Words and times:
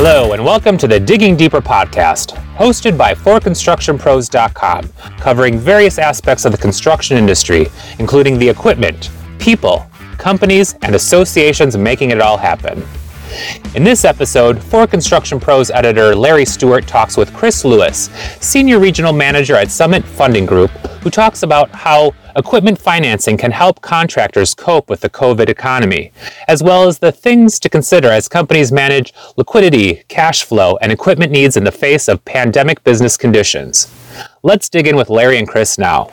Hello, 0.00 0.32
and 0.32 0.44
welcome 0.44 0.78
to 0.78 0.86
the 0.86 1.00
Digging 1.00 1.36
Deeper 1.36 1.60
podcast, 1.60 2.36
hosted 2.54 2.96
by 2.96 3.14
ForConstructionPros.com, 3.14 4.88
covering 5.18 5.58
various 5.58 5.98
aspects 5.98 6.44
of 6.44 6.52
the 6.52 6.58
construction 6.58 7.16
industry, 7.18 7.66
including 7.98 8.38
the 8.38 8.48
equipment, 8.48 9.10
people, 9.40 9.90
companies, 10.16 10.76
and 10.82 10.94
associations 10.94 11.76
making 11.76 12.12
it 12.12 12.20
all 12.20 12.36
happen. 12.36 12.80
In 13.74 13.82
this 13.82 14.04
episode, 14.04 14.62
For 14.62 14.86
Construction 14.86 15.40
Pros 15.40 15.68
editor 15.72 16.14
Larry 16.14 16.44
Stewart 16.44 16.86
talks 16.86 17.16
with 17.16 17.34
Chris 17.34 17.64
Lewis, 17.64 18.08
Senior 18.40 18.78
Regional 18.78 19.12
Manager 19.12 19.56
at 19.56 19.68
Summit 19.68 20.04
Funding 20.04 20.46
Group, 20.46 20.70
who 21.00 21.10
talks 21.10 21.42
about 21.42 21.70
how 21.70 22.14
equipment 22.36 22.78
financing 22.78 23.36
can 23.36 23.50
help 23.50 23.80
contractors 23.80 24.54
cope 24.54 24.88
with 24.88 25.00
the 25.00 25.10
COVID 25.10 25.48
economy, 25.48 26.12
as 26.46 26.62
well 26.62 26.86
as 26.86 26.98
the 26.98 27.12
things 27.12 27.58
to 27.60 27.68
consider 27.68 28.08
as 28.08 28.28
companies 28.28 28.72
manage 28.72 29.12
liquidity, 29.36 30.02
cash 30.08 30.44
flow, 30.44 30.76
and 30.80 30.92
equipment 30.92 31.32
needs 31.32 31.56
in 31.56 31.64
the 31.64 31.72
face 31.72 32.08
of 32.08 32.24
pandemic 32.24 32.82
business 32.84 33.16
conditions. 33.16 33.92
Let's 34.42 34.68
dig 34.68 34.86
in 34.86 34.96
with 34.96 35.10
Larry 35.10 35.38
and 35.38 35.48
Chris 35.48 35.78
now. 35.78 36.10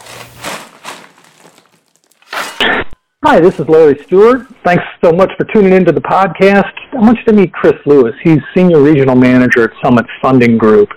Hi, 3.28 3.40
this 3.40 3.60
is 3.60 3.68
Larry 3.68 3.98
Stewart. 4.04 4.46
Thanks 4.64 4.84
so 5.04 5.12
much 5.12 5.32
for 5.36 5.46
tuning 5.46 5.74
into 5.74 5.92
the 5.92 6.00
podcast. 6.00 6.72
I 6.94 6.98
want 6.98 7.18
you 7.18 7.26
to 7.26 7.34
meet 7.34 7.52
Chris 7.54 7.74
Lewis. 7.88 8.14
He's 8.24 8.38
Senior 8.56 8.84
Regional 8.84 9.16
Manager 9.16 9.64
at 9.64 9.72
Summit 9.84 10.06
Funding 10.22 10.60
Group. 10.60 10.90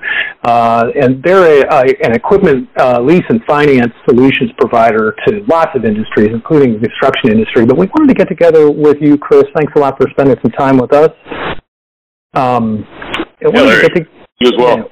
Uh, 0.45 0.91
and 0.95 1.22
they're 1.22 1.62
a, 1.62 1.74
a, 1.74 2.05
an 2.05 2.14
equipment 2.14 2.69
uh, 2.78 3.00
lease 3.00 3.24
and 3.30 3.42
finance 3.46 3.95
solutions 4.06 4.50
provider 4.59 5.16
to 5.27 5.42
lots 5.48 5.70
of 5.74 5.86
industries, 5.86 6.28
including 6.30 6.74
the 6.74 6.80
construction 6.80 7.30
industry. 7.33 7.64
But 7.64 7.78
we 7.78 7.86
wanted 7.86 8.09
to 8.09 8.14
get 8.14 8.28
together 8.28 8.70
with 8.70 8.98
you, 9.00 9.16
Chris. 9.16 9.45
Thanks 9.56 9.72
a 9.74 9.78
lot 9.78 9.97
for 9.98 10.06
spending 10.10 10.36
some 10.42 10.50
time 10.50 10.77
with 10.77 10.92
us. 10.92 11.10
Um, 12.34 12.84
yeah, 13.41 13.48
Larry, 13.48 13.88
to, 13.88 14.06
you 14.41 14.48
as 14.48 14.52
well. 14.58 14.91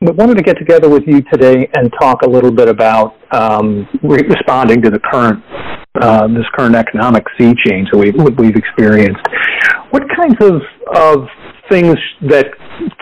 We 0.00 0.10
wanted 0.10 0.36
to 0.36 0.42
get 0.42 0.58
together 0.58 0.88
with 0.88 1.04
you 1.06 1.22
today 1.32 1.70
and 1.76 1.92
talk 2.00 2.22
a 2.22 2.28
little 2.28 2.50
bit 2.50 2.68
about 2.68 3.14
um, 3.30 3.86
re- 4.02 4.26
responding 4.28 4.82
to 4.82 4.90
the 4.90 4.98
current 4.98 5.44
uh, 6.00 6.26
this 6.28 6.44
current 6.56 6.74
economic 6.74 7.24
sea 7.38 7.54
change 7.66 7.88
that 7.92 7.98
we've, 7.98 8.14
we've 8.38 8.56
experienced. 8.56 9.20
What 9.90 10.04
kinds 10.16 10.36
of, 10.40 10.62
of 10.94 11.28
things 11.70 11.96
that 12.28 12.46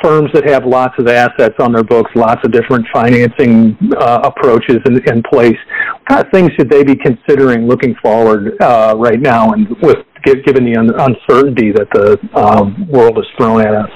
firms 0.03 0.31
that 0.35 0.49
have 0.49 0.65
lots 0.65 0.95
of 0.99 1.07
assets 1.07 1.55
on 1.61 1.73
their 1.73 1.85
books, 1.85 2.11
lots 2.15 2.41
of 2.45 2.53
different 2.53 2.87
financing 2.93 3.77
uh, 3.97 4.21
approaches 4.25 4.79
in, 4.87 4.97
in, 5.09 5.23
place, 5.23 5.57
what 5.93 6.07
kind 6.09 6.27
of 6.27 6.33
things 6.33 6.51
should 6.59 6.69
they 6.69 6.83
be 6.83 6.97
considering 6.97 7.67
looking 7.67 7.95
forward 8.03 8.61
uh, 8.61 8.95
right 8.97 9.21
now 9.21 9.53
and 9.53 9.69
with 9.83 9.99
given 10.45 10.65
the 10.65 10.77
un- 10.77 10.91
uncertainty 10.91 11.73
that 11.73 11.89
the 11.95 12.19
um, 12.39 12.87
world 12.89 13.17
has 13.17 13.27
thrown 13.39 13.61
at 13.61 13.75
us? 13.75 13.91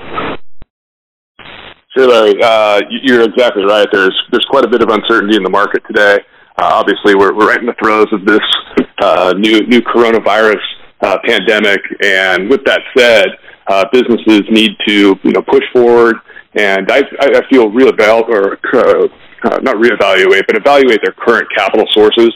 Sure, 1.97 2.09
Larry. 2.09 2.35
Uh, 2.43 2.81
you're 3.03 3.23
exactly 3.23 3.65
right. 3.65 3.87
There's 3.93 4.19
there's 4.33 4.47
quite 4.51 4.65
a 4.65 4.69
bit 4.69 4.83
of 4.83 4.89
uncertainty 4.89 5.37
in 5.37 5.45
the 5.45 5.51
market 5.51 5.83
today. 5.87 6.19
Uh, 6.57 6.71
obviously, 6.73 7.15
we're, 7.15 7.35
we're 7.35 7.49
right 7.49 7.59
in 7.59 7.67
the 7.67 7.75
throes 7.83 8.07
of 8.13 8.25
this 8.25 8.41
uh, 8.99 9.35
new 9.37 9.61
new 9.67 9.81
coronavirus 9.81 10.61
uh, 11.01 11.19
pandemic, 11.25 11.81
and 12.03 12.49
with 12.49 12.65
that 12.65 12.81
said, 12.97 13.27
uh, 13.67 13.85
businesses 13.93 14.43
need 14.51 14.71
to 14.87 15.19
you 15.23 15.33
know 15.33 15.43
push 15.43 15.65
forward, 15.73 16.17
and 16.55 16.91
I, 16.91 17.03
I 17.21 17.43
feel 17.51 17.71
real 17.71 17.89
about 17.89 18.29
or 18.29 18.59
uh, 18.73 19.09
uh, 19.45 19.59
not 19.63 19.77
reevaluate, 19.77 20.47
but 20.47 20.57
evaluate 20.57 21.01
their 21.03 21.13
current 21.13 21.47
capital 21.57 21.87
sources 21.93 22.31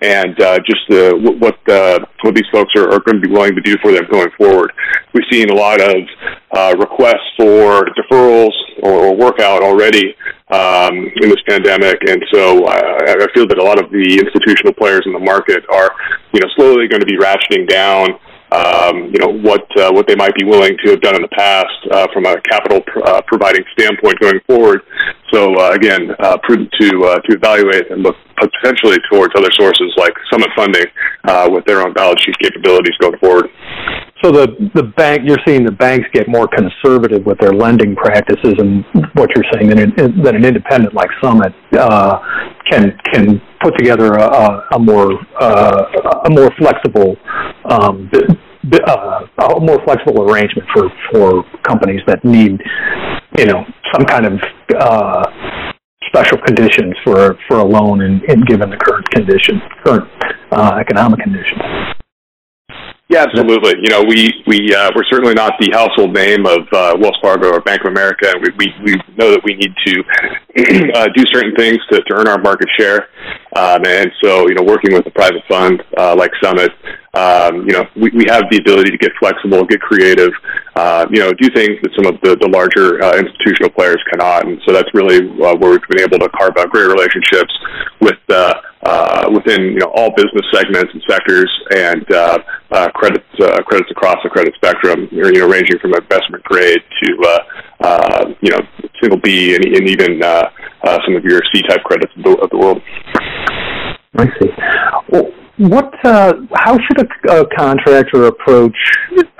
and 0.00 0.40
uh, 0.40 0.58
just 0.66 0.90
uh, 0.90 1.14
what 1.14 1.56
uh, 1.68 1.98
what 2.22 2.34
these 2.34 2.46
folks 2.52 2.72
are, 2.76 2.90
are 2.92 3.00
going 3.00 3.20
to 3.20 3.26
be 3.26 3.30
willing 3.30 3.54
to 3.54 3.60
do 3.62 3.76
for 3.82 3.92
them 3.92 4.04
going 4.10 4.30
forward. 4.36 4.72
We've 5.14 5.24
seen 5.30 5.50
a 5.50 5.54
lot 5.54 5.80
of 5.80 5.96
uh, 6.54 6.74
requests 6.78 7.30
for 7.38 7.86
deferrals 7.94 8.52
or, 8.82 9.06
or 9.06 9.16
workout 9.16 9.62
already 9.62 10.14
um, 10.50 10.94
in 11.22 11.30
this 11.30 11.42
pandemic, 11.48 11.98
and 12.08 12.22
so 12.32 12.66
I, 12.66 12.78
I 13.08 13.26
feel 13.34 13.46
that 13.46 13.58
a 13.58 13.64
lot 13.64 13.82
of 13.82 13.90
the 13.90 14.18
institutional 14.18 14.72
players 14.74 15.02
in 15.06 15.12
the 15.12 15.20
market 15.20 15.64
are, 15.72 15.90
you 16.32 16.40
know, 16.40 16.48
slowly 16.56 16.88
going 16.88 17.00
to 17.00 17.06
be 17.06 17.16
ratcheting 17.16 17.68
down 17.68 18.18
um, 18.52 19.08
you 19.12 19.18
know 19.18 19.32
what 19.32 19.64
uh, 19.80 19.90
what 19.92 20.06
they 20.06 20.14
might 20.14 20.34
be 20.34 20.44
willing 20.44 20.76
to 20.84 20.90
have 20.90 21.00
done 21.00 21.16
in 21.16 21.22
the 21.22 21.32
past 21.32 21.72
uh, 21.90 22.06
from 22.12 22.26
a 22.26 22.40
capital 22.42 22.80
pr- 22.82 23.00
uh, 23.04 23.22
providing 23.26 23.64
standpoint 23.72 24.20
going 24.20 24.40
forward. 24.46 24.82
So 25.32 25.54
uh, 25.58 25.70
again, 25.72 26.10
uh, 26.18 26.36
prudent 26.42 26.70
to 26.78 27.04
uh, 27.04 27.18
to 27.20 27.36
evaluate 27.36 27.90
and 27.90 28.02
look 28.02 28.16
potentially 28.38 28.98
towards 29.10 29.32
other 29.36 29.50
sources 29.58 29.92
like 29.96 30.12
Summit 30.30 30.48
Funding 30.54 30.84
with 31.50 31.64
their 31.64 31.80
own 31.80 31.92
balance 31.94 32.20
sheet 32.22 32.36
capabilities 32.42 32.94
going 33.00 33.18
forward. 33.18 33.46
So 34.22 34.30
the 34.30 34.70
the 34.74 34.82
bank 34.82 35.22
you're 35.24 35.40
seeing 35.46 35.64
the 35.64 35.72
banks 35.72 36.06
get 36.12 36.28
more 36.28 36.48
conservative 36.48 37.24
with 37.24 37.38
their 37.38 37.52
lending 37.52 37.96
practices, 37.96 38.54
and 38.58 38.84
what 39.14 39.30
you're 39.34 39.44
saying 39.54 39.68
that 39.70 39.78
an, 39.78 40.26
an 40.26 40.44
independent 40.44 40.94
like 40.94 41.08
Summit 41.22 41.52
can 42.70 42.92
can 43.12 43.40
put 43.62 43.76
together 43.78 44.12
a, 44.12 44.68
a 44.74 44.78
more 44.78 45.12
a 45.40 46.30
more 46.30 46.50
flexible 46.58 47.16
um, 47.70 48.10
uh, 48.86 49.26
a 49.38 49.60
more 49.60 49.82
flexible 49.84 50.30
arrangement 50.30 50.68
for 50.74 50.88
for 51.10 51.44
companies 51.62 52.00
that 52.06 52.24
need, 52.24 52.60
you 53.38 53.46
know, 53.46 53.64
some 53.92 54.04
kind 54.04 54.26
of 54.26 54.40
uh, 54.78 55.24
special 56.06 56.38
conditions 56.38 56.94
for 57.04 57.36
for 57.48 57.58
a 57.58 57.64
loan 57.64 58.02
in, 58.02 58.20
in 58.28 58.44
given 58.44 58.70
the 58.70 58.76
current 58.76 59.08
condition, 59.10 59.60
current 59.84 60.08
uh, 60.52 60.78
economic 60.80 61.20
conditions. 61.20 61.60
Yeah, 63.12 63.26
absolutely. 63.28 63.74
You 63.82 63.90
know, 63.90 64.02
we 64.08 64.32
we 64.46 64.74
uh, 64.74 64.90
we're 64.96 65.04
certainly 65.10 65.34
not 65.34 65.52
the 65.60 65.70
household 65.70 66.14
name 66.14 66.46
of 66.46 66.60
uh, 66.72 66.96
Wells 66.98 67.18
Fargo 67.20 67.52
or 67.52 67.60
Bank 67.60 67.82
of 67.82 67.88
America. 67.88 68.32
We 68.40 68.48
we, 68.56 68.72
we 68.82 68.94
know 69.18 69.30
that 69.32 69.42
we 69.44 69.52
need 69.52 69.74
to 69.84 69.94
uh, 70.96 71.08
do 71.14 71.22
certain 71.30 71.54
things 71.54 71.76
to, 71.90 72.00
to 72.00 72.14
earn 72.14 72.26
our 72.26 72.40
market 72.40 72.68
share, 72.78 73.10
um, 73.54 73.84
and 73.84 74.10
so 74.24 74.48
you 74.48 74.54
know, 74.54 74.62
working 74.62 74.94
with 74.94 75.06
a 75.06 75.10
private 75.10 75.42
fund 75.46 75.82
uh, 75.98 76.16
like 76.16 76.30
Summit, 76.42 76.72
um, 77.12 77.68
you 77.68 77.76
know, 77.76 77.84
we, 78.00 78.08
we 78.16 78.24
have 78.28 78.44
the 78.50 78.56
ability 78.56 78.90
to 78.90 78.96
get 78.96 79.12
flexible, 79.20 79.62
get 79.64 79.82
creative, 79.82 80.32
uh, 80.76 81.04
you 81.10 81.20
know, 81.20 81.34
do 81.34 81.50
things 81.50 81.76
that 81.82 81.92
some 81.94 82.06
of 82.06 82.18
the 82.22 82.34
the 82.40 82.48
larger 82.48 82.96
uh, 83.04 83.12
institutional 83.12 83.68
players 83.76 84.00
cannot, 84.10 84.46
and 84.46 84.58
so 84.64 84.72
that's 84.72 84.88
really 84.94 85.20
uh, 85.44 85.52
where 85.60 85.72
we've 85.72 85.88
been 85.90 86.00
able 86.00 86.18
to 86.18 86.30
carve 86.30 86.56
out 86.56 86.70
great 86.70 86.88
relationships 86.88 87.52
with. 88.00 88.16
Uh, 88.30 88.54
uh, 88.84 89.30
within 89.32 89.62
you 89.62 89.78
know 89.78 89.92
all 89.94 90.10
business 90.16 90.42
segments 90.52 90.92
and 90.92 91.02
sectors 91.08 91.50
and 91.74 92.10
uh, 92.12 92.38
uh, 92.72 92.90
credits 92.92 93.24
uh, 93.40 93.62
credits 93.62 93.90
across 93.90 94.16
the 94.24 94.30
credit 94.30 94.54
spectrum, 94.56 95.08
you 95.10 95.22
know, 95.22 95.48
ranging 95.48 95.78
from 95.78 95.92
investment 95.94 96.42
grade 96.44 96.80
to 97.02 97.16
uh, 97.24 97.38
uh, 97.80 98.24
you 98.40 98.50
know 98.50 98.60
single 99.00 99.20
B 99.20 99.54
and, 99.54 99.64
and 99.64 99.88
even 99.88 100.22
uh, 100.22 100.48
uh, 100.84 100.98
some 101.04 101.16
of 101.16 101.24
your 101.24 101.40
C 101.54 101.62
type 101.62 101.82
credits 101.84 102.12
of 102.16 102.24
the, 102.24 102.30
of 102.38 102.50
the 102.50 102.58
world. 102.58 102.82
I 104.16 104.26
see. 104.40 104.50
Well, 105.10 105.30
what? 105.58 105.92
Uh, 106.04 106.34
how 106.54 106.76
should 106.78 107.00
a, 107.00 107.40
a 107.40 107.46
contractor 107.56 108.26
approach 108.26 108.76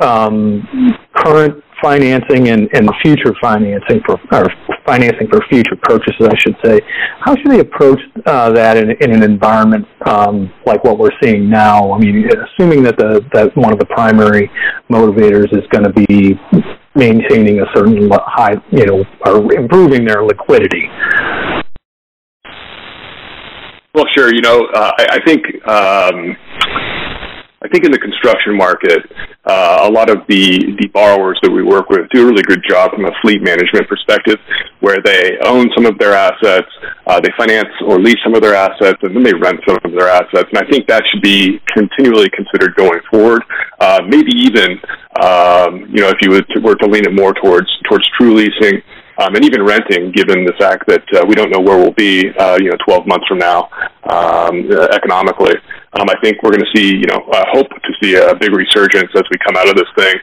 um, 0.00 0.66
current 1.14 1.62
financing 1.82 2.48
and, 2.48 2.68
and 2.72 2.88
future 3.02 3.34
financing 3.40 4.00
for 4.06 4.18
or 4.32 4.46
financing 4.86 5.28
for 5.28 5.40
future 5.50 5.76
purchases, 5.82 6.28
I 6.28 6.36
should 6.38 6.56
say. 6.64 6.80
How 7.20 7.34
should 7.36 7.50
they 7.50 7.60
approach 7.60 8.00
uh, 8.26 8.52
that 8.52 8.76
in, 8.76 8.90
in, 9.00 9.12
an 9.12 9.22
environment 9.22 9.86
um, 10.06 10.52
like 10.64 10.84
what 10.84 10.98
we're 10.98 11.10
seeing 11.22 11.50
now? 11.50 11.92
I 11.92 11.98
mean, 11.98 12.28
assuming 12.28 12.82
that 12.84 12.96
the 12.96 13.20
that 13.32 13.56
one 13.56 13.72
of 13.72 13.78
the 13.78 13.86
primary 13.86 14.50
motivators 14.90 15.52
is 15.52 15.66
going 15.70 15.84
to 15.84 15.92
be 15.92 16.38
maintaining 16.94 17.60
a 17.60 17.66
certain 17.74 18.08
high, 18.12 18.54
you 18.70 18.86
know, 18.86 19.04
or 19.26 19.52
improving 19.54 20.04
their 20.04 20.22
liquidity. 20.24 20.88
Well, 23.94 24.06
sure. 24.16 24.32
You 24.32 24.40
know, 24.40 24.66
uh, 24.74 24.92
I, 24.98 25.18
I 25.18 25.24
think. 25.26 25.44
Um, 25.68 26.36
I 27.62 27.68
think 27.68 27.84
in 27.84 27.92
the 27.92 27.98
construction 27.98 28.56
market, 28.56 29.06
uh, 29.44 29.86
a 29.86 29.90
lot 29.90 30.10
of 30.10 30.26
the, 30.26 30.74
the 30.82 30.88
borrowers 30.88 31.38
that 31.42 31.50
we 31.50 31.62
work 31.62 31.90
with 31.90 32.10
do 32.10 32.26
a 32.26 32.26
really 32.26 32.42
good 32.42 32.62
job 32.68 32.90
from 32.90 33.04
a 33.04 33.14
fleet 33.22 33.40
management 33.40 33.88
perspective, 33.88 34.38
where 34.80 34.98
they 35.04 35.38
own 35.46 35.70
some 35.76 35.86
of 35.86 35.96
their 35.98 36.12
assets, 36.12 36.66
uh, 37.06 37.20
they 37.20 37.30
finance 37.38 37.70
or 37.86 38.00
lease 38.00 38.18
some 38.24 38.34
of 38.34 38.42
their 38.42 38.54
assets, 38.54 38.98
and 39.02 39.14
then 39.14 39.22
they 39.22 39.34
rent 39.34 39.60
some 39.66 39.78
of 39.84 39.92
their 39.92 40.08
assets. 40.08 40.50
And 40.50 40.58
I 40.58 40.66
think 40.70 40.88
that 40.88 41.02
should 41.12 41.22
be 41.22 41.62
continually 41.70 42.30
considered 42.34 42.74
going 42.74 43.00
forward. 43.08 43.42
Uh, 43.78 44.00
maybe 44.08 44.32
even, 44.34 44.82
um, 45.22 45.86
you 45.86 46.02
know, 46.02 46.10
if 46.10 46.18
you 46.20 46.34
were 46.62 46.74
to 46.74 46.86
lean 46.90 47.06
it 47.06 47.14
more 47.14 47.32
towards 47.34 47.70
towards 47.88 48.04
true 48.18 48.34
leasing 48.34 48.82
um, 49.18 49.34
and 49.34 49.44
even 49.44 49.62
renting, 49.62 50.10
given 50.12 50.44
the 50.44 50.54
fact 50.58 50.86
that 50.88 51.04
uh, 51.14 51.24
we 51.26 51.34
don't 51.34 51.50
know 51.50 51.60
where 51.60 51.78
we'll 51.78 51.92
be, 51.92 52.30
uh, 52.38 52.56
you 52.60 52.70
know, 52.70 52.76
12 52.84 53.06
months 53.06 53.26
from 53.28 53.38
now, 53.38 53.68
um, 54.10 54.70
economically. 54.92 55.54
Um, 55.94 56.08
I 56.08 56.14
think 56.22 56.42
we're 56.42 56.52
going 56.52 56.64
to 56.64 56.72
see, 56.74 56.96
you 56.96 57.06
know, 57.06 57.20
uh, 57.32 57.44
hope 57.52 57.68
to 57.68 57.92
see 58.02 58.14
a 58.14 58.34
big 58.34 58.52
resurgence 58.52 59.10
as 59.14 59.24
we 59.30 59.36
come 59.44 59.56
out 59.56 59.68
of 59.68 59.76
this 59.76 59.88
thing 59.96 60.14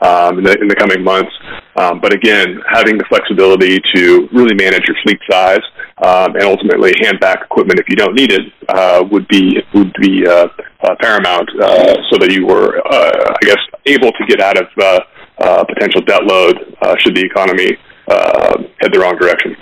um, 0.00 0.38
in, 0.38 0.44
the, 0.44 0.54
in 0.60 0.68
the 0.68 0.74
coming 0.74 1.04
months. 1.04 1.32
Um, 1.76 2.00
but 2.00 2.14
again, 2.14 2.60
having 2.68 2.96
the 2.96 3.04
flexibility 3.08 3.78
to 3.94 4.28
really 4.32 4.54
manage 4.54 4.88
your 4.88 4.96
fleet 5.04 5.20
size 5.30 5.60
um, 6.02 6.34
and 6.34 6.44
ultimately 6.44 6.92
hand 7.02 7.20
back 7.20 7.42
equipment 7.44 7.78
if 7.78 7.88
you 7.88 7.96
don't 7.96 8.14
need 8.14 8.32
it 8.32 8.52
uh, 8.68 9.04
would 9.10 9.28
be 9.28 9.60
would 9.74 9.92
be 10.00 10.26
uh, 10.26 10.48
uh, 10.82 10.94
paramount, 11.00 11.48
uh, 11.60 11.96
so 12.10 12.18
that 12.18 12.30
you 12.32 12.46
were, 12.46 12.78
uh, 12.86 13.34
I 13.34 13.44
guess, 13.44 13.58
able 13.86 14.12
to 14.12 14.26
get 14.26 14.40
out 14.40 14.56
of 14.56 14.66
uh, 14.80 15.00
uh, 15.38 15.64
potential 15.64 16.00
debt 16.02 16.24
load 16.24 16.76
uh, 16.82 16.96
should 16.98 17.14
the 17.14 17.24
economy 17.24 17.76
uh, 18.08 18.62
head 18.80 18.92
the 18.92 18.98
wrong 18.98 19.16
direction. 19.18 19.56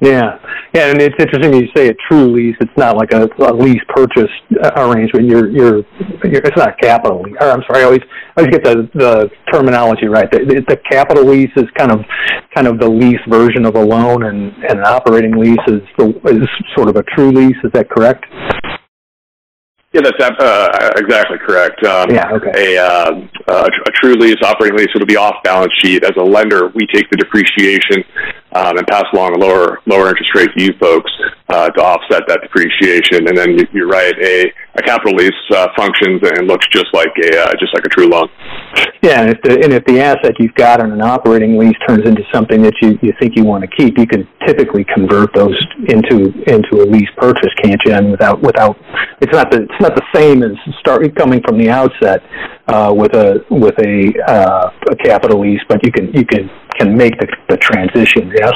Yeah, 0.00 0.38
yeah, 0.74 0.90
and 0.92 1.02
it's 1.02 1.16
interesting 1.18 1.52
you 1.52 1.66
say 1.74 1.88
a 1.88 1.94
true 2.08 2.30
lease. 2.32 2.54
It's 2.60 2.70
not 2.76 2.96
like 2.96 3.10
a, 3.12 3.28
a 3.42 3.52
lease 3.52 3.82
purchase 3.88 4.30
arrangement. 4.76 5.26
You're, 5.26 5.50
you're, 5.50 5.78
you're, 6.22 6.40
it's 6.44 6.56
not 6.56 6.78
capital. 6.80 7.24
Or 7.40 7.50
I'm 7.50 7.62
sorry, 7.66 7.82
I 7.82 7.84
always, 7.84 8.00
I 8.36 8.42
always 8.42 8.52
get 8.52 8.62
the 8.62 8.88
the 8.94 9.28
terminology 9.52 10.06
right. 10.06 10.30
The, 10.30 10.62
the 10.68 10.76
capital 10.88 11.24
lease 11.24 11.50
is 11.56 11.64
kind 11.76 11.90
of, 11.90 11.98
kind 12.54 12.68
of 12.68 12.78
the 12.78 12.88
lease 12.88 13.18
version 13.28 13.66
of 13.66 13.74
a 13.74 13.82
loan, 13.84 14.26
and, 14.26 14.52
and 14.70 14.78
an 14.78 14.86
operating 14.86 15.32
lease 15.32 15.58
is 15.66 15.82
the, 15.98 16.14
is 16.30 16.48
sort 16.76 16.88
of 16.88 16.94
a 16.94 17.02
true 17.16 17.32
lease. 17.32 17.56
Is 17.64 17.72
that 17.74 17.90
correct? 17.90 18.24
Yeah, 19.92 20.02
that's 20.02 20.20
uh, 20.20 20.90
exactly 20.96 21.38
correct. 21.38 21.82
Um, 21.82 22.10
yeah, 22.10 22.30
okay. 22.32 22.76
A, 22.76 22.76
uh, 22.76 23.26
a, 23.48 23.54
a 23.64 23.90
true 24.02 24.12
lease, 24.16 24.36
operating 24.44 24.76
lease, 24.76 24.88
it'll 24.94 25.06
be 25.06 25.16
off 25.16 25.36
balance 25.42 25.72
sheet. 25.78 26.04
As 26.04 26.12
a 26.18 26.22
lender, 26.22 26.68
we 26.74 26.86
take 26.92 27.08
the 27.08 27.16
depreciation 27.16 28.04
um, 28.52 28.76
and 28.76 28.86
pass 28.86 29.04
along 29.14 29.34
a 29.34 29.38
lower 29.38 29.80
lower 29.86 30.10
interest 30.10 30.34
rate 30.34 30.50
to 30.58 30.62
you 30.62 30.74
folks 30.78 31.10
uh, 31.48 31.70
to 31.70 31.80
offset 31.80 32.22
that 32.28 32.40
depreciation. 32.42 33.28
And 33.28 33.38
then 33.38 33.56
you're 33.72 33.88
right, 33.88 34.12
a, 34.20 34.52
a 34.76 34.82
capital 34.82 35.16
lease 35.16 35.32
uh, 35.56 35.68
functions 35.74 36.20
and 36.22 36.46
looks 36.46 36.66
just 36.68 36.92
like 36.92 37.12
a 37.24 37.48
uh, 37.48 37.52
just 37.58 37.72
like 37.72 37.86
a 37.86 37.88
true 37.88 38.08
loan. 38.08 38.28
Yeah, 39.02 39.22
and 39.22 39.30
if 39.30 39.40
the 39.42 39.54
and 39.62 39.72
if 39.72 39.84
the 39.84 40.00
asset 40.00 40.34
you've 40.38 40.54
got 40.54 40.80
on 40.80 40.90
an 40.90 41.00
operating 41.00 41.56
lease 41.56 41.76
turns 41.86 42.06
into 42.06 42.22
something 42.34 42.62
that 42.62 42.74
you, 42.82 42.98
you 43.00 43.12
think 43.20 43.36
you 43.36 43.44
want 43.44 43.62
to 43.62 43.70
keep, 43.70 43.96
you 43.96 44.06
can 44.06 44.26
typically 44.44 44.84
convert 44.84 45.32
those 45.34 45.54
into 45.88 46.34
into 46.50 46.82
a 46.82 46.84
lease 46.84 47.08
purchase, 47.16 47.52
can't 47.62 47.80
you? 47.86 47.92
And 47.92 48.10
without 48.10 48.42
without 48.42 48.76
it's 49.20 49.32
not 49.32 49.50
the 49.50 49.62
it's 49.62 49.80
not 49.80 49.94
the 49.94 50.02
same 50.12 50.42
as 50.42 50.52
start 50.80 51.02
coming 51.14 51.40
from 51.46 51.58
the 51.58 51.70
outset 51.70 52.22
uh, 52.66 52.92
with 52.94 53.14
a 53.14 53.44
with 53.50 53.78
a 53.78 54.12
uh, 54.26 54.70
a 54.90 54.96
capital 54.96 55.40
lease, 55.40 55.62
but 55.68 55.78
you 55.84 55.92
can 55.92 56.12
you 56.12 56.26
can 56.26 56.50
can 56.76 56.96
make 56.96 57.18
the, 57.18 57.28
the 57.48 57.56
transition. 57.56 58.32
Yes. 58.34 58.52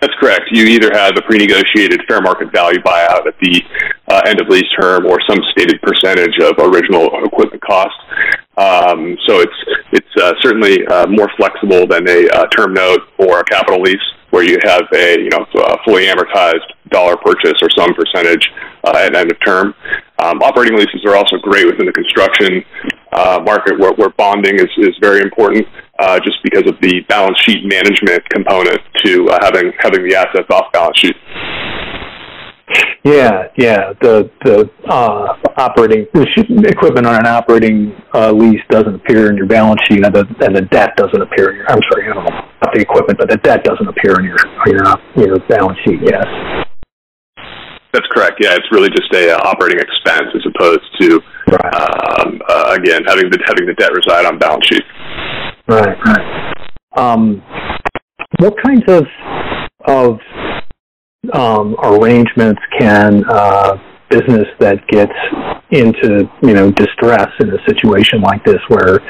That's 0.00 0.12
correct. 0.20 0.42
You 0.50 0.64
either 0.66 0.90
have 0.92 1.16
a 1.16 1.22
pre-negotiated 1.22 2.02
fair 2.06 2.20
market 2.20 2.52
value 2.52 2.80
buyout 2.80 3.26
at 3.26 3.34
the 3.40 3.62
uh, 4.08 4.20
end 4.26 4.40
of 4.40 4.48
lease 4.48 4.68
term, 4.78 5.06
or 5.06 5.18
some 5.28 5.38
stated 5.52 5.80
percentage 5.80 6.36
of 6.42 6.52
original 6.58 7.08
equipment 7.24 7.62
cost. 7.62 7.96
Um, 8.58 9.16
so 9.26 9.40
it's 9.40 9.60
it's 9.92 10.22
uh, 10.22 10.32
certainly 10.42 10.86
uh, 10.86 11.06
more 11.06 11.30
flexible 11.36 11.86
than 11.86 12.06
a 12.08 12.28
uh, 12.28 12.46
term 12.48 12.74
note 12.74 13.08
or 13.18 13.40
a 13.40 13.44
capital 13.44 13.80
lease, 13.80 13.96
where 14.30 14.44
you 14.44 14.58
have 14.64 14.82
a 14.94 15.18
you 15.18 15.30
know 15.30 15.46
fully 15.86 16.04
amortized 16.06 16.68
dollar 16.90 17.16
purchase 17.16 17.56
or 17.62 17.68
some 17.76 17.94
percentage 17.94 18.46
uh, 18.84 18.96
at 18.98 19.16
end 19.16 19.32
of 19.32 19.38
term. 19.44 19.74
Um, 20.18 20.42
operating 20.42 20.76
leases 20.76 21.04
are 21.06 21.16
also 21.16 21.36
great 21.38 21.66
within 21.66 21.86
the 21.86 21.92
construction 21.92 22.64
uh, 23.12 23.40
market, 23.44 23.78
where, 23.78 23.92
where 23.94 24.10
bonding 24.10 24.56
is 24.56 24.68
is 24.76 24.94
very 25.00 25.22
important 25.22 25.66
just 26.24 26.36
because 26.42 26.66
of 26.66 26.80
the 26.80 27.00
balance 27.08 27.38
sheet 27.42 27.64
management 27.64 28.22
component 28.30 28.80
to 29.04 29.28
uh, 29.28 29.38
having 29.42 29.72
having 29.80 30.08
the 30.08 30.14
assets 30.14 30.48
off 30.50 30.72
balance 30.72 30.98
sheet. 30.98 31.16
Yeah, 33.04 33.46
yeah. 33.56 33.92
The 34.02 34.28
the 34.42 34.68
uh, 34.90 35.38
operating 35.56 36.06
the 36.12 36.68
equipment 36.68 37.06
on 37.06 37.14
an 37.14 37.26
operating 37.26 37.94
uh, 38.12 38.32
lease 38.32 38.60
doesn't 38.68 38.94
appear 38.94 39.30
in 39.30 39.36
your 39.36 39.46
balance 39.46 39.80
sheet, 39.86 40.04
and 40.04 40.12
the 40.12 40.26
and 40.42 40.56
the 40.56 40.62
debt 40.62 40.96
doesn't 40.96 41.22
appear. 41.22 41.50
In 41.50 41.56
your, 41.56 41.70
I'm 41.70 41.78
sorry, 41.90 42.10
I 42.10 42.14
don't 42.14 42.24
know 42.24 42.46
not 42.62 42.74
the 42.74 42.80
equipment, 42.80 43.18
but 43.18 43.30
the 43.30 43.36
debt 43.38 43.62
doesn't 43.62 43.86
appear 43.86 44.18
in 44.18 44.24
your 44.26 44.42
your 44.66 44.82
your 45.14 45.38
balance 45.46 45.78
sheet. 45.86 46.02
Yes. 46.02 46.26
That's 47.92 48.06
correct. 48.12 48.42
Yeah, 48.42 48.58
it's 48.58 48.66
really 48.72 48.90
just 48.90 49.08
a 49.14 49.32
uh, 49.32 49.48
operating 49.48 49.80
expense 49.80 50.28
as 50.34 50.44
opposed 50.44 50.84
to 51.00 51.22
right. 51.48 51.74
um, 52.20 52.42
uh, 52.44 52.76
again 52.76 53.06
having 53.06 53.30
the 53.30 53.38
having 53.46 53.64
the 53.64 53.74
debt 53.78 53.94
reside 53.94 54.26
on 54.26 54.38
balance 54.38 54.66
sheet. 54.66 54.84
Right. 55.68 55.98
Um, 56.96 57.42
what 58.38 58.54
kinds 58.64 58.84
of 58.88 59.04
of 59.86 60.18
um, 61.32 61.76
arrangements 61.82 62.60
can 62.78 63.24
uh, 63.28 63.76
business 64.08 64.46
that 64.60 64.86
gets 64.88 65.12
into 65.70 66.30
you 66.42 66.54
know 66.54 66.70
distress 66.72 67.28
in 67.40 67.50
a 67.50 67.58
situation 67.66 68.20
like 68.20 68.44
this 68.44 68.60
where 68.68 69.00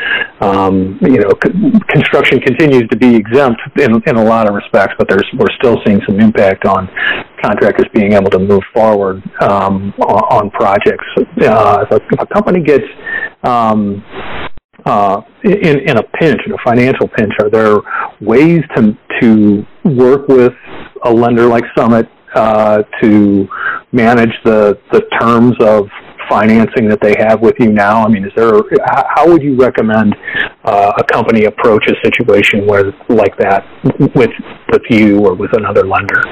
um, 0.41 0.99
you 1.03 1.19
know 1.19 1.31
c- 1.45 1.53
construction 1.91 2.41
continues 2.41 2.89
to 2.91 2.97
be 2.97 3.15
exempt 3.15 3.61
in, 3.79 4.03
in 4.07 4.17
a 4.17 4.25
lot 4.25 4.49
of 4.49 4.55
respects 4.55 4.95
but 4.99 5.07
there's 5.09 5.27
we're 5.39 5.53
still 5.59 5.77
seeing 5.85 6.01
some 6.07 6.19
impact 6.19 6.65
on 6.65 6.89
contractors 7.45 7.87
being 7.93 8.15
able 8.15 8.31
to 8.31 8.39
move 8.39 8.63
forward 8.73 9.23
um, 9.43 9.93
on, 10.01 10.47
on, 10.47 10.51
projects 10.51 11.05
uh, 11.19 11.85
if, 11.85 11.91
a, 11.91 11.97
if, 11.97 12.21
a, 12.21 12.27
company 12.33 12.63
gets 12.63 12.85
um, 13.45 14.03
uh, 14.87 15.21
in, 15.43 15.81
in 15.81 15.99
a 15.99 16.03
pinch, 16.19 16.41
in 16.47 16.53
a 16.53 16.59
financial 16.65 17.09
pinch, 17.09 17.33
are 17.41 17.51
there 17.51 17.77
ways 18.21 18.63
to 18.77 18.97
to 19.21 19.67
work 19.85 20.29
with 20.29 20.53
a 21.05 21.13
lender 21.13 21.47
like 21.47 21.65
Summit 21.77 22.09
uh, 22.35 22.83
to 23.03 23.49
manage 23.93 24.33
the 24.45 24.79
the 24.93 25.03
terms 25.21 25.57
of 25.61 25.89
financing 26.29 26.89
that 26.89 27.01
they 27.01 27.15
have 27.19 27.41
with 27.41 27.55
you 27.59 27.73
now? 27.73 28.05
I 28.05 28.09
mean, 28.09 28.25
is 28.25 28.33
there 28.37 28.53
how 29.17 29.29
would 29.29 29.43
you 29.43 29.57
recommend 29.57 30.15
uh, 30.65 30.93
a 30.99 31.05
company 31.05 31.45
approach 31.45 31.85
a 31.89 31.95
situation 32.05 32.67
where 32.67 32.93
like 33.09 33.37
that 33.39 33.65
with 34.15 34.31
with 34.73 34.83
you 34.89 35.19
or 35.19 35.35
with 35.35 35.53
another 35.57 35.85
lender? 35.85 36.23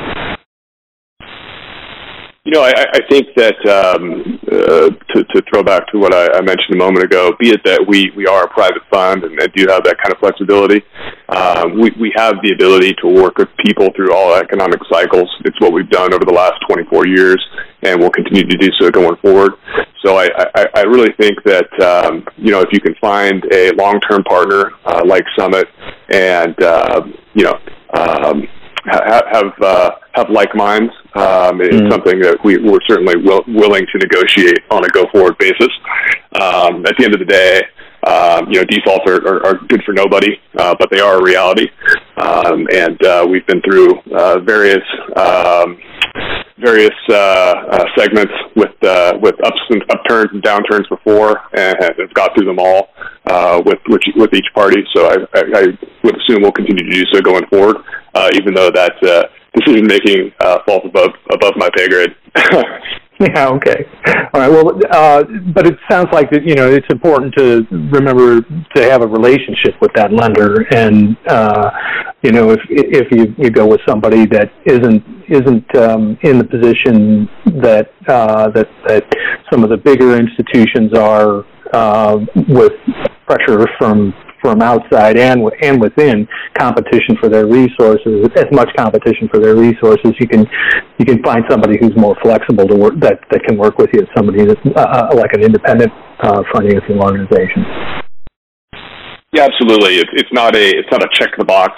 You 2.44 2.52
know, 2.52 2.62
I, 2.62 2.72
I 2.92 3.00
think 3.08 3.28
that 3.36 3.56
um, 3.66 4.33
uh, 4.48 4.90
to, 5.12 5.24
to 5.24 5.42
throw 5.50 5.62
back 5.62 5.86
to 5.88 5.98
what 5.98 6.14
I, 6.14 6.38
I 6.38 6.40
mentioned 6.40 6.74
a 6.74 6.76
moment 6.76 7.04
ago, 7.04 7.32
be 7.38 7.50
it 7.50 7.62
that 7.64 7.84
we, 7.86 8.12
we 8.16 8.26
are 8.26 8.44
a 8.44 8.48
private 8.48 8.82
fund 8.90 9.24
and, 9.24 9.38
do 9.54 9.66
have 9.68 9.84
that 9.84 9.96
kind 10.02 10.12
of 10.12 10.18
flexibility, 10.18 10.82
um, 11.28 11.78
we, 11.78 11.92
we 12.00 12.12
have 12.16 12.34
the 12.42 12.52
ability 12.52 12.94
to 13.02 13.06
work 13.06 13.38
with 13.38 13.48
people 13.64 13.88
through 13.94 14.12
all 14.12 14.34
economic 14.34 14.80
cycles. 14.90 15.30
It's 15.44 15.60
what 15.60 15.72
we've 15.72 15.88
done 15.90 16.12
over 16.12 16.24
the 16.24 16.32
last 16.32 16.54
24 16.66 17.06
years, 17.06 17.44
and 17.82 18.00
we'll 18.00 18.10
continue 18.10 18.44
to 18.44 18.56
do 18.56 18.68
so 18.80 18.90
going 18.90 19.16
forward. 19.16 19.52
So 20.04 20.16
I, 20.16 20.28
I, 20.54 20.66
I 20.74 20.82
really 20.82 21.12
think 21.20 21.42
that 21.44 21.70
um, 21.80 22.26
you 22.36 22.50
know 22.50 22.60
if 22.60 22.68
you 22.72 22.80
can 22.80 22.94
find 23.00 23.44
a 23.52 23.72
long-term 23.72 24.24
partner 24.24 24.72
uh, 24.84 25.02
like 25.06 25.24
Summit, 25.38 25.68
and 26.08 26.60
uh, 26.62 27.02
you 27.34 27.44
know. 27.44 27.58
Um, 27.94 28.48
have 28.86 29.24
have, 29.32 29.52
uh, 29.62 29.90
have 30.14 30.30
like 30.30 30.54
minds. 30.54 30.92
Um, 31.14 31.60
it's 31.60 31.74
mm. 31.74 31.90
something 31.90 32.20
that 32.20 32.38
we, 32.44 32.58
we're 32.58 32.82
certainly 32.86 33.16
will, 33.16 33.42
willing 33.48 33.86
to 33.92 33.98
negotiate 33.98 34.60
on 34.70 34.84
a 34.84 34.88
go 34.88 35.06
forward 35.12 35.36
basis. 35.38 35.70
Um, 36.40 36.86
at 36.86 36.94
the 36.98 37.04
end 37.04 37.14
of 37.14 37.20
the 37.20 37.26
day, 37.26 37.62
um, 38.06 38.46
you 38.50 38.60
know, 38.60 38.64
defaults 38.64 39.04
are, 39.08 39.26
are, 39.26 39.46
are 39.46 39.54
good 39.66 39.82
for 39.84 39.92
nobody, 39.92 40.38
uh, 40.58 40.74
but 40.78 40.90
they 40.90 41.00
are 41.00 41.18
a 41.18 41.22
reality. 41.22 41.68
Um, 42.16 42.66
and 42.72 43.02
uh, 43.04 43.26
we've 43.28 43.46
been 43.46 43.62
through 43.62 43.98
uh, 44.12 44.40
various 44.40 44.84
um, 45.16 45.78
various 46.58 46.94
uh, 47.10 47.14
uh, 47.14 47.84
segments 47.96 48.32
with 48.56 48.72
uh, 48.82 49.14
with 49.20 49.34
ups 49.44 49.60
and 49.70 49.82
upturns 49.90 50.30
and 50.32 50.42
downturns 50.42 50.88
before, 50.88 51.40
and 51.54 51.76
have 51.80 52.14
got 52.14 52.34
through 52.34 52.46
them 52.46 52.58
all 52.58 52.90
uh, 53.26 53.60
with, 53.64 53.78
with 53.88 54.02
with 54.16 54.34
each 54.34 54.46
party. 54.54 54.84
So 54.94 55.06
I, 55.06 55.16
I, 55.34 55.42
I 55.54 55.62
would 56.04 56.16
assume 56.20 56.42
we'll 56.42 56.52
continue 56.52 56.84
to 56.84 56.90
do 56.90 57.04
so 57.12 57.20
going 57.20 57.46
forward, 57.46 57.76
uh, 58.14 58.30
even 58.34 58.54
though 58.54 58.70
that 58.70 59.02
uh, 59.02 59.24
decision 59.54 59.86
making 59.86 60.32
uh, 60.40 60.58
falls 60.66 60.82
above 60.84 61.10
above 61.32 61.54
my 61.56 61.70
pay 61.76 61.88
grade. 61.88 62.14
Yeah. 63.20 63.48
Okay. 63.48 63.86
All 64.34 64.40
right. 64.40 64.50
Well, 64.50 64.80
uh, 64.90 65.22
but 65.54 65.68
it 65.68 65.78
sounds 65.88 66.08
like 66.12 66.30
that 66.30 66.42
you 66.44 66.56
know 66.56 66.68
it's 66.68 66.86
important 66.90 67.32
to 67.36 67.64
remember 67.92 68.40
to 68.40 68.82
have 68.90 69.02
a 69.02 69.06
relationship 69.06 69.80
with 69.80 69.92
that 69.94 70.12
lender, 70.12 70.66
and 70.74 71.16
uh, 71.28 71.70
you 72.22 72.32
know 72.32 72.50
if 72.50 72.58
if 72.68 73.06
you 73.12 73.32
you 73.38 73.50
go 73.50 73.66
with 73.66 73.80
somebody 73.88 74.26
that 74.26 74.50
isn't 74.66 75.04
isn't 75.28 75.76
um, 75.76 76.18
in 76.22 76.38
the 76.38 76.44
position 76.44 77.28
that 77.62 77.92
uh, 78.08 78.50
that 78.50 78.68
that 78.88 79.04
some 79.50 79.62
of 79.62 79.70
the 79.70 79.76
bigger 79.76 80.16
institutions 80.18 80.92
are 80.98 81.44
uh, 81.72 82.18
with 82.48 82.72
pressure 83.26 83.64
from 83.78 84.12
from 84.44 84.60
outside 84.60 85.16
and 85.16 85.40
and 85.62 85.80
within 85.80 86.28
competition 86.52 87.16
for 87.18 87.30
their 87.30 87.46
resources, 87.46 88.28
as 88.36 88.44
much 88.52 88.68
competition 88.76 89.26
for 89.32 89.40
their 89.40 89.56
resources, 89.56 90.12
you 90.20 90.28
can 90.28 90.44
you 90.98 91.06
can 91.06 91.22
find 91.22 91.44
somebody 91.48 91.78
who's 91.80 91.96
more 91.96 92.14
flexible 92.22 92.68
to 92.68 92.76
work 92.76 92.92
that 93.00 93.20
that 93.30 93.42
can 93.48 93.56
work 93.56 93.78
with 93.78 93.88
you. 93.94 94.02
As 94.02 94.08
somebody 94.14 94.44
that's 94.44 94.60
uh, 94.76 94.80
uh 94.80 95.16
like 95.16 95.32
an 95.32 95.42
independent 95.42 95.90
uh, 96.20 96.42
financing 96.52 97.00
organization. 97.00 97.64
Yeah, 99.32 99.48
absolutely. 99.50 99.96
It's 99.96 100.10
it's 100.12 100.32
not 100.32 100.54
a 100.54 100.68
it's 100.68 100.88
not 100.92 101.02
a 101.02 101.08
check 101.14 101.30
the 101.38 101.44
box 101.44 101.72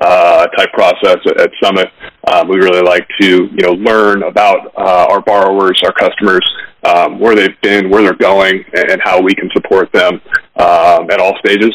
uh, 0.00 0.46
type 0.56 0.72
process 0.72 1.18
at, 1.26 1.40
at 1.40 1.50
Summit. 1.62 1.88
Um, 2.32 2.48
we 2.48 2.56
really 2.56 2.82
like 2.82 3.06
to 3.20 3.48
you 3.52 3.62
know 3.62 3.72
learn 3.72 4.22
about 4.22 4.72
uh, 4.76 5.06
our 5.10 5.20
borrowers, 5.20 5.80
our 5.84 5.92
customers, 5.92 6.42
um, 6.84 7.20
where 7.20 7.36
they've 7.36 7.60
been, 7.62 7.90
where 7.90 8.02
they're 8.02 8.14
going, 8.14 8.64
and 8.74 9.00
how 9.04 9.20
we 9.20 9.34
can 9.34 9.48
support 9.54 9.92
them 9.92 10.20
um, 10.58 11.10
at 11.10 11.20
all 11.20 11.34
stages. 11.44 11.74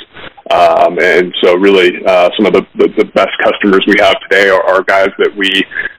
Um, 0.51 0.99
and 0.99 1.33
so, 1.41 1.55
really, 1.55 2.03
uh, 2.05 2.29
some 2.37 2.45
of 2.45 2.53
the, 2.53 2.67
the, 2.75 2.87
the, 2.97 3.05
best 3.15 3.31
customers 3.41 3.79
we 3.87 3.95
have 3.99 4.15
today 4.29 4.49
are, 4.49 4.61
are 4.63 4.83
guys 4.83 5.09
that 5.17 5.31
we 5.35 5.49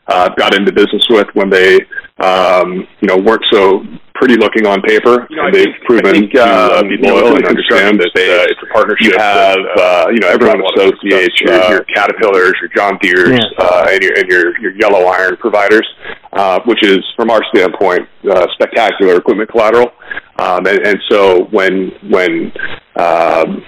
uh, 0.07 0.29
got 0.37 0.55
into 0.55 0.71
business 0.71 1.03
with 1.09 1.27
when 1.33 1.49
they, 1.49 1.81
um, 2.21 2.87
you 3.01 3.09
know, 3.09 3.17
weren't 3.17 3.43
so 3.51 3.83
pretty 4.15 4.37
looking 4.37 4.67
on 4.67 4.81
paper. 4.83 5.27
You 5.31 5.37
know, 5.37 5.47
and 5.47 5.55
they've 5.55 5.75
think, 5.75 5.85
proven 5.89 6.13
think, 6.13 6.33
to 6.33 6.45
uh, 6.45 6.81
um, 6.81 6.89
be 6.89 6.97
loyal 7.01 7.35
and 7.35 7.47
understand 7.47 7.99
that 7.99 8.13
uh, 8.15 8.53
it's 8.53 8.61
a 8.63 8.71
partnership. 8.73 9.13
You 9.13 9.19
have, 9.19 9.57
with, 9.57 9.81
uh, 9.81 10.07
you 10.13 10.21
know, 10.21 10.29
everyone 10.29 10.63
associates 10.77 11.35
your, 11.41 11.53
uh, 11.53 11.71
your 11.71 11.85
Caterpillars, 11.91 12.55
your 12.61 12.71
John 12.77 12.99
Deere's, 13.01 13.41
yeah. 13.41 13.65
uh, 13.65 13.89
and, 13.91 14.03
your, 14.03 14.15
and 14.19 14.29
your, 14.29 14.61
your 14.61 14.73
yellow 14.77 15.09
iron 15.09 15.37
providers, 15.37 15.87
uh, 16.33 16.61
which 16.65 16.85
is, 16.85 17.01
from 17.17 17.31
our 17.31 17.43
standpoint, 17.55 18.09
uh, 18.31 18.47
spectacular 18.55 19.17
equipment 19.17 19.51
collateral. 19.51 19.91
Um, 20.39 20.67
and, 20.67 20.87
and 20.87 20.99
so 21.09 21.45
when 21.51 21.93
when 22.11 22.53
um, 22.97 23.63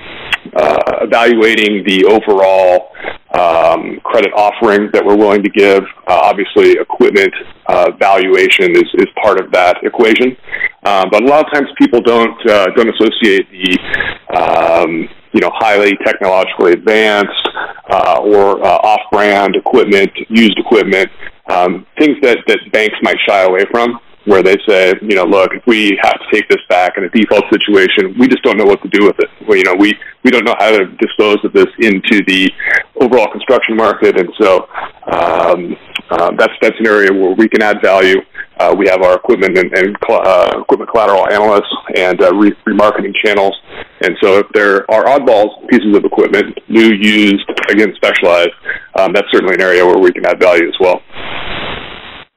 uh, 0.54 1.02
evaluating 1.02 1.85
the 1.87 2.04
overall 2.06 2.92
um, 3.35 4.00
credit 4.04 4.32
offering 4.35 4.88
that 4.92 5.04
we're 5.04 5.16
willing 5.16 5.42
to 5.42 5.50
give. 5.50 5.82
Uh, 6.06 6.20
obviously, 6.23 6.73
equipment 6.73 7.32
uh, 7.66 7.90
valuation 7.99 8.70
is, 8.70 8.88
is 8.94 9.06
part 9.23 9.40
of 9.40 9.50
that 9.52 9.76
equation. 9.82 10.37
Um, 10.85 11.08
but 11.11 11.23
a 11.23 11.26
lot 11.26 11.44
of 11.44 11.52
times 11.52 11.68
people 11.78 12.00
don't 12.00 12.38
uh, 12.49 12.66
don't 12.76 12.88
associate 12.88 13.46
the 13.50 13.78
um, 14.37 15.08
you 15.32 15.40
know 15.40 15.50
highly 15.54 15.92
technologically 16.04 16.73
advanced 16.73 17.49
uh, 17.90 18.20
or 18.23 18.64
uh, 18.64 18.78
off-brand 18.87 19.56
equipment, 19.56 20.11
used 20.28 20.58
equipment, 20.58 21.11
um, 21.50 21.87
things 21.99 22.16
that, 22.23 22.38
that 22.46 22.58
banks 22.73 22.96
might 23.02 23.18
shy 23.28 23.42
away 23.42 23.64
from 23.70 23.99
where 24.26 24.42
they 24.42 24.56
say, 24.68 24.92
you 25.02 25.14
know, 25.14 25.25
look, 25.25 25.52
if 25.54 25.62
we 25.66 25.99
have 26.02 26.18
to 26.18 26.26
take 26.33 26.49
this 26.49 26.61
back 26.68 26.99
in 26.99 27.04
a 27.04 27.09
default 27.11 27.45
situation, 27.50 28.14
we 28.18 28.26
just 28.26 28.42
don't 28.42 28.59
know 28.59 28.64
what 28.64 28.83
to 28.83 28.88
do 28.88 29.06
with 29.06 29.16
it. 29.18 29.30
Well, 29.47 29.56
you 29.56 29.62
know, 29.62 29.75
we, 29.75 29.95
we 30.25 30.30
don't 30.30 30.45
know 30.45 30.56
how 30.59 30.71
to 30.71 30.87
dispose 30.99 31.38
of 31.45 31.52
this 31.52 31.66
into 31.78 32.25
the 32.26 32.50
overall 33.00 33.30
construction 33.30 33.76
market, 33.76 34.18
and 34.18 34.28
so 34.40 34.66
um, 35.06 35.76
uh, 36.11 36.33
that's 36.37 36.52
that's 36.61 36.75
an 36.80 36.87
area 36.87 37.12
where 37.12 37.35
we 37.35 37.49
can 37.49 37.62
add 37.62 37.78
value. 37.83 38.21
Uh, 38.59 38.75
we 38.76 38.88
have 38.88 39.02
our 39.02 39.14
equipment 39.14 39.56
and, 39.56 39.73
and 39.76 39.97
uh, 40.09 40.61
equipment 40.61 40.90
collateral 40.90 41.28
analysts 41.30 41.73
and 41.95 42.21
uh, 42.23 42.35
re- 42.35 42.56
remarketing 42.66 43.12
channels, 43.25 43.54
and 44.00 44.16
so 44.21 44.38
if 44.38 44.47
there 44.54 44.90
are 44.90 45.04
oddballs 45.04 45.50
pieces 45.68 45.97
of 45.97 46.04
equipment, 46.04 46.59
new, 46.68 46.90
used, 46.95 47.49
again 47.71 47.92
specialized, 47.95 48.50
um, 48.99 49.12
that's 49.12 49.28
certainly 49.30 49.54
an 49.54 49.61
area 49.61 49.85
where 49.85 49.99
we 49.99 50.11
can 50.11 50.26
add 50.26 50.40
value 50.40 50.66
as 50.66 50.75
well. 50.80 51.00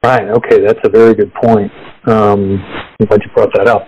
Right. 0.02 0.28
Okay, 0.28 0.64
that's 0.64 0.80
a 0.84 0.88
very 0.88 1.14
good 1.14 1.32
point. 1.34 1.70
Um, 2.06 2.62
I'm 2.98 3.06
glad 3.06 3.22
you 3.22 3.30
brought 3.34 3.52
that 3.54 3.68
up. 3.68 3.86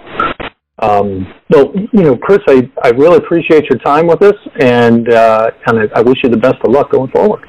Um, 0.78 1.32
well, 1.48 1.72
you 1.74 2.02
know, 2.02 2.16
Chris, 2.16 2.40
I, 2.48 2.68
I 2.82 2.90
really 2.90 3.16
appreciate 3.16 3.64
your 3.70 3.78
time 3.78 4.06
with 4.08 4.22
us, 4.22 4.34
and 4.60 5.08
uh, 5.08 5.50
and 5.66 5.78
I, 5.78 5.98
I 5.98 6.02
wish 6.02 6.18
you 6.24 6.28
the 6.28 6.36
best 6.36 6.56
of 6.64 6.72
luck 6.72 6.90
going 6.90 7.10
forward. 7.10 7.46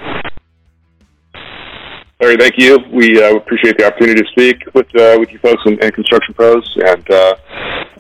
Larry, 2.22 2.38
thank 2.38 2.58
you. 2.58 2.78
We 2.92 3.22
uh, 3.22 3.36
appreciate 3.36 3.78
the 3.78 3.88
opportunity 3.88 4.22
to 4.22 4.28
speak 4.30 4.64
with 4.74 4.88
uh, 4.96 5.18
with 5.20 5.30
you 5.32 5.40
folks 5.40 5.62
and, 5.66 5.84
and 5.84 5.94
Construction 5.94 6.34
Pros, 6.36 6.78
and 6.86 7.12
uh, 7.12 7.36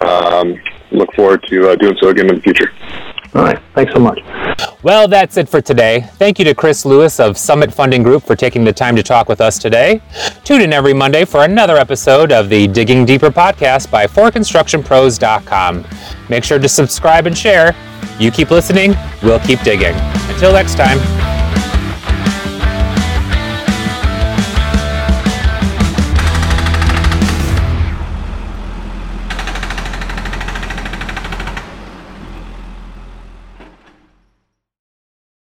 um, 0.01 0.55
look 0.91 1.11
forward 1.13 1.43
to 1.49 1.69
uh, 1.69 1.75
doing 1.75 1.95
so 1.99 2.09
again 2.09 2.29
in 2.29 2.35
the 2.35 2.41
future. 2.41 2.71
All 3.33 3.43
right. 3.43 3.59
Thanks 3.73 3.91
so 3.93 3.99
much. 3.99 4.19
Well, 4.83 5.07
that's 5.07 5.37
it 5.37 5.47
for 5.47 5.61
today. 5.61 6.01
Thank 6.17 6.39
you 6.39 6.45
to 6.45 6.53
Chris 6.53 6.85
Lewis 6.85 7.19
of 7.19 7.37
Summit 7.37 7.73
Funding 7.73 8.03
Group 8.03 8.23
for 8.23 8.35
taking 8.35 8.65
the 8.65 8.73
time 8.73 8.97
to 8.97 9.03
talk 9.03 9.29
with 9.29 9.39
us 9.39 9.57
today. 9.57 10.01
Tune 10.43 10.61
in 10.61 10.73
every 10.73 10.93
Monday 10.93 11.23
for 11.23 11.45
another 11.45 11.77
episode 11.77 12.33
of 12.33 12.49
the 12.49 12.67
Digging 12.67 13.05
Deeper 13.05 13.29
podcast 13.29 13.89
by 13.89 14.05
ForConstructionPros.com. 14.07 15.85
Make 16.27 16.43
sure 16.43 16.59
to 16.59 16.67
subscribe 16.67 17.27
and 17.27 17.37
share. 17.37 17.73
You 18.19 18.29
keep 18.29 18.51
listening, 18.51 18.93
we'll 19.23 19.39
keep 19.39 19.61
digging. 19.61 19.95
Until 20.29 20.51
next 20.51 20.75
time. 20.75 21.22